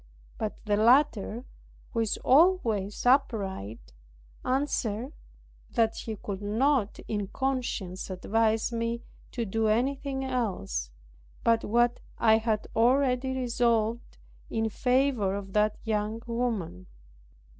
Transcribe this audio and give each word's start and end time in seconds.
But 0.39 0.65
the 0.65 0.77
latter, 0.77 1.45
who 1.91 1.99
is 1.99 2.17
always 2.25 3.05
upright, 3.05 3.93
answered 4.43 5.13
that 5.69 5.95
he 5.95 6.15
could 6.15 6.41
not 6.41 6.97
in 7.07 7.27
conscience 7.27 8.09
advise 8.09 8.71
me 8.71 9.03
to 9.31 9.45
do 9.45 9.67
anything 9.67 10.25
else, 10.25 10.89
but 11.43 11.63
what 11.63 11.99
I 12.17 12.37
had 12.39 12.65
already 12.75 13.37
resolved, 13.37 14.17
in 14.49 14.69
favour 14.69 15.35
of 15.35 15.53
that 15.53 15.77
young 15.83 16.23
woman. 16.25 16.87